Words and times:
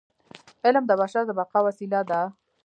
علم 0.65 0.83
د 0.87 0.91
بشر 1.01 1.23
د 1.27 1.31
بقاء 1.39 1.61
وسیله 1.67 1.99
ده. 2.09 2.21